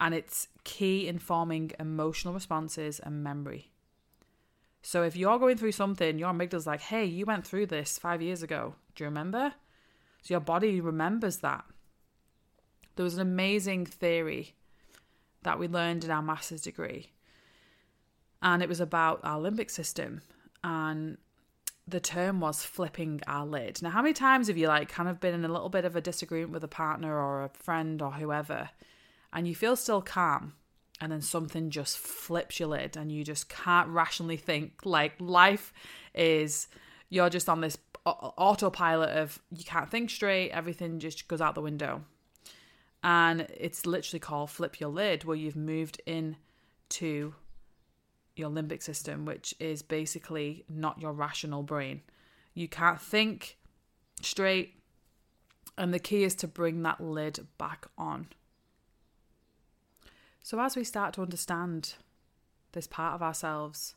and 0.00 0.14
it's 0.14 0.48
key 0.64 1.08
in 1.08 1.18
forming 1.18 1.72
emotional 1.80 2.34
responses 2.34 3.00
and 3.00 3.22
memory. 3.22 3.72
So 4.82 5.02
if 5.02 5.16
you're 5.16 5.38
going 5.38 5.56
through 5.56 5.72
something, 5.72 6.18
your 6.18 6.32
amygdala's 6.32 6.66
like, 6.66 6.80
hey, 6.80 7.04
you 7.04 7.26
went 7.26 7.46
through 7.46 7.66
this 7.66 7.98
five 7.98 8.22
years 8.22 8.42
ago. 8.42 8.74
Do 8.94 9.04
you 9.04 9.08
remember? 9.08 9.54
So 10.22 10.34
your 10.34 10.40
body 10.40 10.80
remembers 10.80 11.38
that. 11.38 11.64
There 12.96 13.04
was 13.04 13.14
an 13.14 13.20
amazing 13.20 13.86
theory 13.86 14.54
that 15.42 15.58
we 15.58 15.68
learned 15.68 16.04
in 16.04 16.10
our 16.10 16.22
master's 16.22 16.62
degree, 16.62 17.12
and 18.42 18.62
it 18.62 18.68
was 18.68 18.80
about 18.80 19.20
our 19.24 19.40
limbic 19.40 19.70
system. 19.70 20.22
And 20.64 21.18
the 21.86 22.00
term 22.00 22.40
was 22.40 22.62
flipping 22.62 23.20
our 23.26 23.46
lid. 23.46 23.80
Now, 23.80 23.90
how 23.90 24.02
many 24.02 24.12
times 24.12 24.48
have 24.48 24.58
you 24.58 24.68
like 24.68 24.90
kind 24.90 25.08
of 25.08 25.20
been 25.20 25.34
in 25.34 25.44
a 25.44 25.52
little 25.52 25.70
bit 25.70 25.86
of 25.86 25.96
a 25.96 26.00
disagreement 26.00 26.52
with 26.52 26.64
a 26.64 26.68
partner 26.68 27.16
or 27.16 27.44
a 27.44 27.48
friend 27.48 28.02
or 28.02 28.12
whoever, 28.12 28.68
and 29.32 29.48
you 29.48 29.54
feel 29.54 29.74
still 29.74 30.02
calm, 30.02 30.52
and 31.00 31.10
then 31.10 31.22
something 31.22 31.70
just 31.70 31.96
flips 31.96 32.60
your 32.60 32.68
lid, 32.68 32.96
and 32.96 33.10
you 33.10 33.24
just 33.24 33.48
can't 33.48 33.88
rationally 33.88 34.36
think? 34.36 34.84
Like 34.84 35.14
life 35.18 35.72
is, 36.14 36.68
you're 37.08 37.30
just 37.30 37.48
on 37.48 37.62
this 37.62 37.78
autopilot 38.04 39.10
of 39.10 39.38
you 39.50 39.64
can't 39.64 39.90
think 39.90 40.10
straight, 40.10 40.50
everything 40.50 40.98
just 40.98 41.26
goes 41.28 41.40
out 41.40 41.54
the 41.54 41.62
window. 41.62 42.02
And 43.02 43.42
it's 43.56 43.86
literally 43.86 44.20
called 44.20 44.50
flip 44.50 44.80
your 44.80 44.90
lid, 44.90 45.24
where 45.24 45.36
you've 45.36 45.56
moved 45.56 46.02
in 46.04 46.36
to 46.90 47.34
your 48.38 48.50
limbic 48.50 48.82
system, 48.82 49.24
which 49.24 49.54
is 49.58 49.82
basically 49.82 50.64
not 50.68 51.00
your 51.00 51.12
rational 51.12 51.62
brain. 51.62 52.02
You 52.54 52.68
can't 52.68 53.00
think 53.00 53.58
straight, 54.20 54.74
and 55.76 55.92
the 55.92 55.98
key 55.98 56.24
is 56.24 56.34
to 56.36 56.48
bring 56.48 56.82
that 56.82 57.00
lid 57.00 57.46
back 57.56 57.86
on. 57.96 58.28
So, 60.42 60.60
as 60.60 60.76
we 60.76 60.84
start 60.84 61.14
to 61.14 61.22
understand 61.22 61.94
this 62.72 62.86
part 62.86 63.14
of 63.14 63.22
ourselves, 63.22 63.94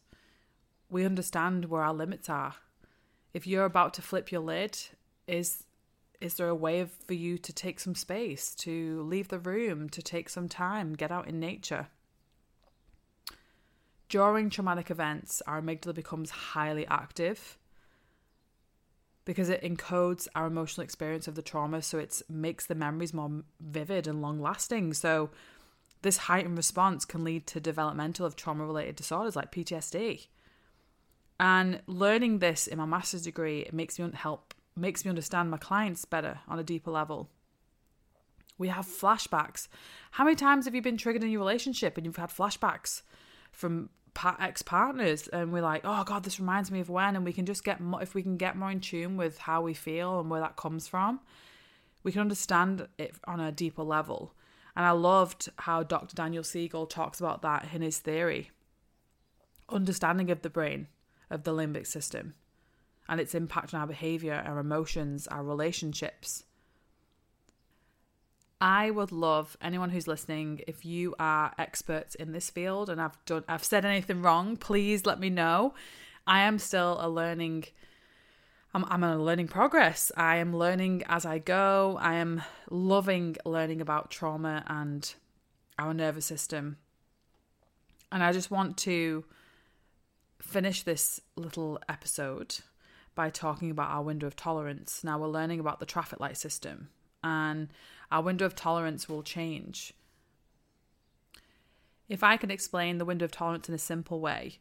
we 0.89 1.05
understand 1.05 1.65
where 1.65 1.83
our 1.83 1.93
limits 1.93 2.29
are. 2.29 2.55
If 3.33 3.47
you're 3.47 3.65
about 3.65 3.93
to 3.95 4.01
flip 4.01 4.31
your 4.31 4.41
lid, 4.41 4.77
is 5.27 5.63
is 6.19 6.35
there 6.35 6.49
a 6.49 6.55
way 6.55 6.85
for 6.85 7.15
you 7.15 7.39
to 7.39 7.51
take 7.51 7.79
some 7.79 7.95
space, 7.95 8.53
to 8.55 9.01
leave 9.01 9.29
the 9.29 9.39
room, 9.39 9.89
to 9.89 10.01
take 10.03 10.29
some 10.29 10.47
time, 10.47 10.93
get 10.93 11.11
out 11.11 11.27
in 11.27 11.39
nature? 11.39 11.87
During 14.11 14.49
traumatic 14.49 14.91
events, 14.91 15.41
our 15.47 15.61
amygdala 15.61 15.95
becomes 15.95 16.31
highly 16.31 16.85
active 16.85 17.57
because 19.23 19.47
it 19.47 19.61
encodes 19.61 20.27
our 20.35 20.47
emotional 20.47 20.83
experience 20.83 21.29
of 21.29 21.35
the 21.35 21.41
trauma, 21.41 21.81
so 21.81 21.97
it 21.97 22.21
makes 22.29 22.65
the 22.65 22.75
memories 22.75 23.13
more 23.13 23.31
vivid 23.61 24.07
and 24.07 24.21
long 24.21 24.41
lasting. 24.41 24.95
So, 24.95 25.29
this 26.01 26.17
heightened 26.17 26.57
response 26.57 27.05
can 27.05 27.23
lead 27.23 27.47
to 27.47 27.61
developmental 27.61 28.25
of 28.25 28.35
trauma 28.35 28.65
related 28.65 28.97
disorders 28.97 29.37
like 29.37 29.49
PTSD. 29.49 30.27
And 31.39 31.81
learning 31.87 32.39
this 32.39 32.67
in 32.67 32.79
my 32.79 32.85
master's 32.85 33.21
degree, 33.21 33.61
it 33.61 33.73
makes 33.73 33.97
me 33.97 34.11
help 34.13 34.53
makes 34.75 35.05
me 35.05 35.09
understand 35.09 35.49
my 35.49 35.57
clients 35.57 36.03
better 36.03 36.41
on 36.49 36.59
a 36.59 36.63
deeper 36.63 36.91
level. 36.91 37.29
We 38.57 38.67
have 38.67 38.85
flashbacks. 38.85 39.69
How 40.11 40.25
many 40.25 40.35
times 40.35 40.65
have 40.65 40.75
you 40.75 40.81
been 40.81 40.97
triggered 40.97 41.23
in 41.23 41.29
your 41.29 41.39
relationship 41.39 41.95
and 41.95 42.05
you've 42.05 42.17
had 42.17 42.29
flashbacks 42.29 43.03
from 43.51 43.89
ex 44.39 44.61
partners 44.61 45.27
and 45.27 45.51
we're 45.51 45.61
like, 45.61 45.81
oh 45.83 46.03
God, 46.03 46.23
this 46.23 46.39
reminds 46.39 46.71
me 46.71 46.79
of 46.79 46.89
when, 46.89 47.15
and 47.15 47.25
we 47.25 47.33
can 47.33 47.45
just 47.45 47.63
get 47.63 47.79
more, 47.79 48.01
if 48.01 48.13
we 48.13 48.23
can 48.23 48.37
get 48.37 48.55
more 48.55 48.71
in 48.71 48.79
tune 48.79 49.17
with 49.17 49.37
how 49.37 49.61
we 49.61 49.73
feel 49.73 50.19
and 50.19 50.29
where 50.29 50.41
that 50.41 50.55
comes 50.55 50.87
from, 50.87 51.19
we 52.03 52.11
can 52.11 52.21
understand 52.21 52.87
it 52.97 53.15
on 53.25 53.39
a 53.39 53.51
deeper 53.51 53.83
level. 53.83 54.33
And 54.75 54.85
I 54.85 54.91
loved 54.91 55.49
how 55.57 55.83
Dr. 55.83 56.15
Daniel 56.15 56.43
Siegel 56.43 56.85
talks 56.85 57.19
about 57.19 57.41
that 57.41 57.69
in 57.73 57.81
his 57.81 57.99
theory 57.99 58.51
understanding 59.71 60.29
of 60.29 60.41
the 60.41 60.49
brain, 60.49 60.87
of 61.29 61.43
the 61.43 61.53
limbic 61.53 61.87
system, 61.87 62.33
and 63.07 63.19
its 63.19 63.33
impact 63.33 63.73
on 63.73 63.81
our 63.81 63.87
behavior, 63.87 64.43
our 64.45 64.59
emotions, 64.59 65.27
our 65.27 65.43
relationships. 65.43 66.43
I 68.61 68.91
would 68.91 69.11
love 69.11 69.57
anyone 69.59 69.89
who's 69.89 70.07
listening 70.07 70.61
if 70.67 70.85
you 70.85 71.15
are 71.19 71.51
experts 71.57 72.13
in 72.13 72.31
this 72.31 72.51
field 72.51 72.91
and 72.91 73.01
I've 73.01 73.17
done 73.25 73.43
I've 73.47 73.63
said 73.63 73.85
anything 73.85 74.21
wrong, 74.21 74.55
please 74.55 75.05
let 75.07 75.19
me 75.19 75.31
know. 75.31 75.73
I 76.27 76.41
am 76.41 76.59
still 76.59 76.97
a 77.01 77.09
learning 77.09 77.65
I'm 78.73 78.85
I'm 78.85 79.03
a 79.03 79.17
learning 79.17 79.47
progress. 79.47 80.11
I 80.15 80.37
am 80.37 80.55
learning 80.55 81.03
as 81.07 81.25
I 81.25 81.39
go. 81.39 81.97
I 81.99 82.15
am 82.15 82.43
loving 82.69 83.35
learning 83.45 83.81
about 83.81 84.11
trauma 84.11 84.63
and 84.67 85.11
our 85.79 85.93
nervous 85.93 86.27
system. 86.27 86.77
And 88.11 88.23
I 88.23 88.31
just 88.31 88.51
want 88.51 88.77
to 88.79 89.25
finish 90.39 90.83
this 90.83 91.19
little 91.35 91.79
episode 91.89 92.57
by 93.15 93.31
talking 93.31 93.71
about 93.71 93.89
our 93.89 94.03
window 94.03 94.27
of 94.27 94.35
tolerance. 94.35 95.03
Now 95.03 95.17
we're 95.17 95.27
learning 95.27 95.59
about 95.59 95.79
the 95.79 95.85
traffic 95.85 96.19
light 96.19 96.37
system 96.37 96.89
and 97.23 97.69
our 98.11 98.21
window 98.21 98.45
of 98.45 98.55
tolerance 98.55 99.07
will 99.07 99.23
change. 99.23 99.93
If 102.09 102.23
I 102.23 102.35
can 102.37 102.51
explain 102.51 102.97
the 102.97 103.05
window 103.05 103.25
of 103.25 103.31
tolerance 103.31 103.69
in 103.69 103.75
a 103.75 103.79
simple 103.79 104.19
way, 104.19 104.59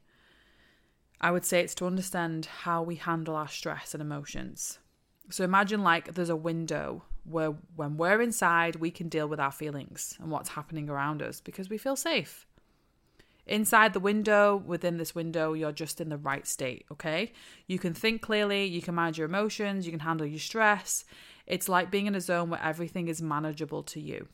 I 1.20 1.30
would 1.30 1.44
say 1.44 1.60
it's 1.60 1.74
to 1.76 1.86
understand 1.86 2.46
how 2.46 2.82
we 2.82 2.94
handle 2.94 3.34
our 3.34 3.48
stress 3.48 3.92
and 3.92 4.00
emotions. 4.00 4.78
So 5.30 5.44
imagine 5.44 5.82
like 5.82 6.14
there's 6.14 6.30
a 6.30 6.36
window 6.36 7.04
where 7.24 7.54
when 7.76 7.96
we're 7.96 8.22
inside, 8.22 8.76
we 8.76 8.90
can 8.90 9.08
deal 9.08 9.28
with 9.28 9.40
our 9.40 9.52
feelings 9.52 10.16
and 10.20 10.30
what's 10.30 10.50
happening 10.50 10.88
around 10.88 11.22
us 11.22 11.40
because 11.40 11.68
we 11.68 11.76
feel 11.76 11.96
safe. 11.96 12.46
Inside 13.46 13.94
the 13.94 14.00
window, 14.00 14.62
within 14.64 14.96
this 14.96 15.14
window, 15.14 15.54
you're 15.54 15.72
just 15.72 16.00
in 16.00 16.08
the 16.08 16.16
right 16.16 16.46
state, 16.46 16.86
okay? 16.90 17.32
You 17.66 17.78
can 17.78 17.94
think 17.94 18.22
clearly, 18.22 18.64
you 18.64 18.80
can 18.80 18.94
manage 18.94 19.18
your 19.18 19.26
emotions, 19.26 19.86
you 19.86 19.90
can 19.90 20.00
handle 20.00 20.26
your 20.26 20.38
stress, 20.38 21.04
it's 21.50 21.68
like 21.68 21.90
being 21.90 22.06
in 22.06 22.14
a 22.14 22.20
zone 22.20 22.48
where 22.48 22.62
everything 22.62 23.08
is 23.08 23.20
manageable 23.20 23.82
to 23.82 24.00
you. 24.00 24.28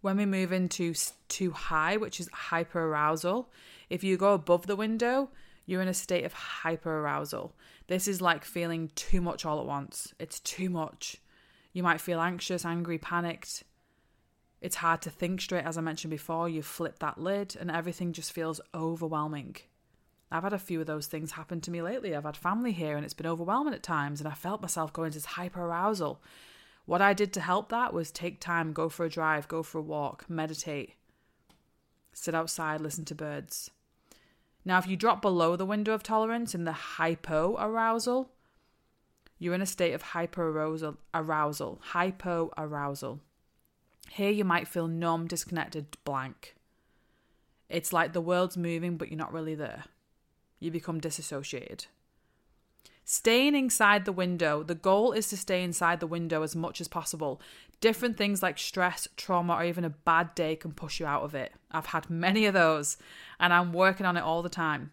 When 0.00 0.16
we 0.16 0.26
move 0.26 0.52
into 0.52 0.94
too 1.26 1.50
high, 1.50 1.96
which 1.96 2.20
is 2.20 2.30
hyper 2.32 2.84
arousal, 2.84 3.50
if 3.90 4.04
you 4.04 4.16
go 4.16 4.32
above 4.32 4.68
the 4.68 4.76
window, 4.76 5.30
you're 5.66 5.82
in 5.82 5.88
a 5.88 5.94
state 5.94 6.24
of 6.24 6.32
hyper 6.32 7.00
arousal. 7.00 7.52
This 7.88 8.06
is 8.06 8.20
like 8.20 8.44
feeling 8.44 8.92
too 8.94 9.20
much 9.20 9.44
all 9.44 9.58
at 9.58 9.66
once. 9.66 10.14
It's 10.20 10.38
too 10.38 10.70
much. 10.70 11.16
You 11.72 11.82
might 11.82 12.00
feel 12.00 12.20
anxious, 12.20 12.64
angry, 12.64 12.98
panicked. 12.98 13.64
It's 14.60 14.76
hard 14.76 15.02
to 15.02 15.10
think 15.10 15.40
straight, 15.40 15.64
as 15.64 15.76
I 15.76 15.80
mentioned 15.80 16.12
before. 16.12 16.48
You 16.48 16.62
flip 16.62 17.00
that 17.00 17.18
lid 17.18 17.56
and 17.58 17.72
everything 17.72 18.12
just 18.12 18.32
feels 18.32 18.60
overwhelming. 18.72 19.56
I've 20.30 20.42
had 20.42 20.52
a 20.52 20.58
few 20.58 20.80
of 20.80 20.86
those 20.86 21.06
things 21.06 21.32
happen 21.32 21.60
to 21.62 21.70
me 21.70 21.80
lately. 21.80 22.14
I've 22.14 22.24
had 22.24 22.36
family 22.36 22.72
here 22.72 22.96
and 22.96 23.04
it's 23.04 23.14
been 23.14 23.26
overwhelming 23.26 23.74
at 23.74 23.82
times, 23.82 24.20
and 24.20 24.28
I 24.28 24.34
felt 24.34 24.60
myself 24.60 24.92
going 24.92 25.06
into 25.06 25.18
this 25.18 25.24
hyper 25.24 25.62
arousal. 25.62 26.20
What 26.84 27.00
I 27.00 27.14
did 27.14 27.32
to 27.34 27.40
help 27.40 27.70
that 27.70 27.94
was 27.94 28.10
take 28.10 28.40
time, 28.40 28.72
go 28.72 28.88
for 28.88 29.06
a 29.06 29.10
drive, 29.10 29.48
go 29.48 29.62
for 29.62 29.78
a 29.78 29.82
walk, 29.82 30.28
meditate, 30.28 30.94
sit 32.12 32.34
outside, 32.34 32.80
listen 32.80 33.04
to 33.06 33.14
birds. 33.14 33.70
Now, 34.64 34.78
if 34.78 34.86
you 34.86 34.96
drop 34.96 35.22
below 35.22 35.56
the 35.56 35.66
window 35.66 35.92
of 35.92 36.02
tolerance 36.02 36.54
in 36.54 36.64
the 36.64 36.72
hypo 36.72 37.56
arousal, 37.58 38.30
you're 39.38 39.54
in 39.54 39.62
a 39.62 39.66
state 39.66 39.92
of 39.92 40.02
hyper 40.02 40.48
arousal, 40.48 40.98
arousal, 41.14 41.78
hypo 41.82 42.50
arousal. 42.58 43.20
Here 44.10 44.30
you 44.30 44.44
might 44.44 44.68
feel 44.68 44.88
numb, 44.88 45.26
disconnected, 45.26 45.96
blank. 46.04 46.54
It's 47.68 47.92
like 47.92 48.12
the 48.12 48.20
world's 48.20 48.56
moving, 48.56 48.96
but 48.96 49.08
you're 49.08 49.18
not 49.18 49.32
really 49.32 49.54
there 49.54 49.84
you 50.60 50.70
become 50.70 51.00
disassociated. 51.00 51.86
Staying 53.04 53.54
inside 53.54 54.04
the 54.04 54.12
window, 54.12 54.62
the 54.62 54.74
goal 54.74 55.12
is 55.12 55.28
to 55.28 55.36
stay 55.38 55.62
inside 55.62 55.98
the 55.98 56.06
window 56.06 56.42
as 56.42 56.54
much 56.54 56.78
as 56.78 56.88
possible. 56.88 57.40
Different 57.80 58.18
things 58.18 58.42
like 58.42 58.58
stress, 58.58 59.08
trauma, 59.16 59.54
or 59.54 59.64
even 59.64 59.82
a 59.84 59.88
bad 59.90 60.34
day 60.34 60.56
can 60.56 60.72
push 60.72 61.00
you 61.00 61.06
out 61.06 61.22
of 61.22 61.34
it. 61.34 61.54
I've 61.70 61.86
had 61.86 62.10
many 62.10 62.44
of 62.44 62.52
those, 62.52 62.98
and 63.40 63.50
I'm 63.54 63.72
working 63.72 64.04
on 64.04 64.18
it 64.18 64.22
all 64.22 64.42
the 64.42 64.50
time. 64.50 64.92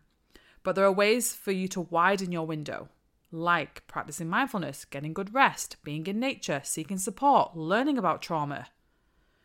But 0.63 0.75
there 0.75 0.85
are 0.85 0.91
ways 0.93 1.33
for 1.33 1.51
you 1.51 1.67
to 1.67 1.81
widen 1.81 2.31
your 2.31 2.47
window, 2.47 2.87
like 3.33 3.85
practicing 3.85 4.29
mindfulness, 4.29 4.85
getting 4.85 5.13
good 5.13 5.33
rest, 5.33 5.75
being 5.83 6.07
in 6.07 6.17
nature, 6.17 6.61
seeking 6.63 6.97
support, 6.97 7.57
learning 7.57 7.97
about 7.97 8.21
trauma, 8.21 8.67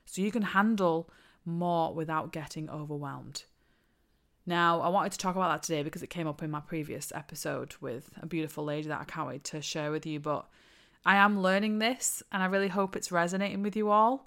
so 0.04 0.22
you 0.22 0.30
can 0.30 0.42
handle 0.42 1.10
more 1.44 1.92
without 1.92 2.32
getting 2.32 2.70
overwhelmed. 2.70 3.44
Now, 4.50 4.80
I 4.80 4.88
wanted 4.88 5.12
to 5.12 5.18
talk 5.18 5.36
about 5.36 5.52
that 5.52 5.62
today 5.62 5.84
because 5.84 6.02
it 6.02 6.10
came 6.10 6.26
up 6.26 6.42
in 6.42 6.50
my 6.50 6.58
previous 6.58 7.12
episode 7.14 7.76
with 7.80 8.10
a 8.20 8.26
beautiful 8.26 8.64
lady 8.64 8.88
that 8.88 9.00
I 9.00 9.04
can't 9.04 9.28
wait 9.28 9.44
to 9.44 9.62
share 9.62 9.92
with 9.92 10.04
you. 10.04 10.18
But 10.18 10.44
I 11.06 11.18
am 11.18 11.40
learning 11.40 11.78
this 11.78 12.20
and 12.32 12.42
I 12.42 12.46
really 12.46 12.66
hope 12.66 12.96
it's 12.96 13.12
resonating 13.12 13.62
with 13.62 13.76
you 13.76 13.90
all. 13.90 14.26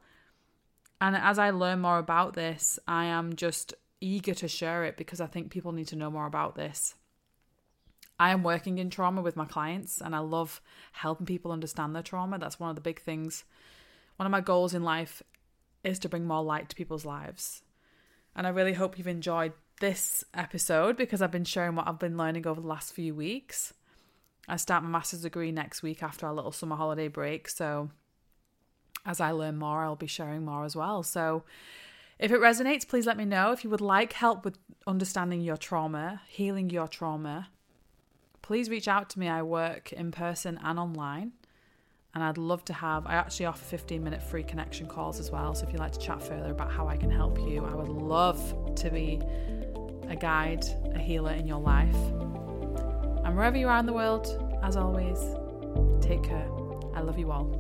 And 1.02 1.14
as 1.14 1.38
I 1.38 1.50
learn 1.50 1.82
more 1.82 1.98
about 1.98 2.36
this, 2.36 2.80
I 2.88 3.04
am 3.04 3.36
just 3.36 3.74
eager 4.00 4.34
to 4.36 4.48
share 4.48 4.86
it 4.86 4.96
because 4.96 5.20
I 5.20 5.26
think 5.26 5.52
people 5.52 5.74
need 5.74 5.90
to 5.90 5.98
know 5.98 6.10
more 6.10 6.26
about 6.26 6.56
this. 6.56 6.96
I 8.18 8.32
am 8.32 8.44
working 8.44 8.78
in 8.78 8.90
trauma 8.90 9.22
with 9.22 9.36
my 9.36 9.44
clients 9.44 10.00
and 10.00 10.16
I 10.16 10.20
love 10.20 10.62
helping 10.94 11.26
people 11.26 11.52
understand 11.52 11.94
their 11.94 12.02
trauma. 12.02 12.40
That's 12.40 12.62
one 12.62 12.70
of 12.70 12.76
the 12.78 12.82
big 12.82 13.02
things. 13.02 13.44
One 14.16 14.26
of 14.26 14.32
my 14.32 14.40
goals 14.40 14.74
in 14.74 14.84
life 14.84 15.22
is 15.84 16.00
to 16.00 16.08
bring 16.08 16.24
more 16.24 16.42
light 16.42 16.70
to 16.70 16.78
people's 16.78 17.04
lives. 17.04 17.62
And 18.38 18.48
I 18.48 18.52
really 18.52 18.74
hope 18.74 18.98
you've 18.98 19.08
enjoyed 19.08 19.52
this 19.84 20.24
episode 20.34 20.96
because 20.96 21.22
I've 21.22 21.30
been 21.30 21.44
sharing 21.44 21.76
what 21.76 21.90
I've 21.90 22.00
been 22.00 22.16
learning 22.16 22.48
over 22.48 22.62
the 22.62 22.68
last 22.68 22.94
few 22.94 23.14
weeks. 23.14 23.74
I 24.48 24.56
start 24.56 24.82
my 24.82 24.88
master's 24.88 25.24
degree 25.24 25.52
next 25.52 25.84
week 25.84 26.02
after 26.02 26.26
our 26.26 26.34
little 26.34 26.54
summer 26.54 26.78
holiday 26.78 27.10
break. 27.10 27.50
So, 27.50 27.90
as 29.06 29.20
I 29.20 29.32
learn 29.32 29.58
more, 29.58 29.84
I'll 29.84 29.98
be 29.98 30.08
sharing 30.08 30.46
more 30.46 30.64
as 30.64 30.74
well. 30.74 31.04
So, 31.04 31.44
if 32.18 32.32
it 32.32 32.40
resonates, 32.40 32.88
please 32.88 33.06
let 33.06 33.18
me 33.18 33.26
know. 33.26 33.52
If 33.52 33.66
you 33.66 33.70
would 33.72 33.82
like 33.82 34.14
help 34.14 34.46
with 34.46 34.58
understanding 34.88 35.42
your 35.42 35.58
trauma, 35.58 36.22
healing 36.30 36.70
your 36.70 36.88
trauma, 36.88 37.50
please 38.42 38.70
reach 38.70 38.88
out 38.88 39.10
to 39.10 39.20
me. 39.20 39.28
I 39.28 39.42
work 39.42 39.92
in 39.92 40.12
person 40.12 40.62
and 40.64 40.80
online. 40.80 41.34
And 42.16 42.24
I'd 42.24 42.38
love 42.38 42.64
to 42.66 42.74
have, 42.74 43.06
I 43.06 43.16
actually 43.16 43.48
offer 43.48 43.66
15 43.66 44.02
minute 44.02 44.24
free 44.24 44.44
connection 44.44 44.88
calls 44.88 45.20
as 45.20 45.30
well. 45.30 45.54
So 45.56 45.66
if 45.66 45.74
you'd 45.74 45.80
like 45.80 45.94
to 45.94 46.00
chat 46.00 46.22
further 46.22 46.52
about 46.52 46.72
how 46.72 46.88
I 46.88 46.96
can 46.96 47.12
help 47.12 47.38
you, 47.40 47.66
I 47.66 47.74
would 47.74 47.90
love 47.90 48.76
to 48.76 48.90
be 48.90 49.20
a 50.14 50.16
guide, 50.16 50.64
a 50.94 51.00
healer 51.00 51.34
in 51.34 51.48
your 51.48 51.60
life. 51.60 51.96
And 53.26 53.36
wherever 53.36 53.58
you 53.58 53.68
are 53.68 53.80
in 53.80 53.88
the 53.88 53.94
world, 53.94 54.28
as 54.62 54.78
always, 54.78 55.18
take 56.02 56.24
care. 56.24 56.48
I 56.94 57.02
love 57.02 57.18
you 57.18 57.32
all. 57.32 57.60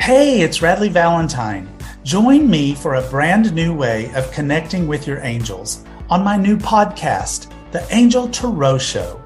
Hey, 0.00 0.40
it's 0.40 0.58
Radleigh 0.58 0.90
Valentine. 0.90 1.68
Join 2.02 2.50
me 2.50 2.74
for 2.74 2.94
a 2.94 3.08
brand 3.08 3.52
new 3.54 3.74
way 3.74 4.12
of 4.14 4.30
connecting 4.32 4.88
with 4.88 5.06
your 5.06 5.18
angels 5.20 5.84
on 6.10 6.22
my 6.22 6.36
new 6.36 6.56
podcast, 6.56 7.50
The 7.70 7.86
Angel 7.94 8.28
Tarot 8.28 8.78
Show. 8.78 9.25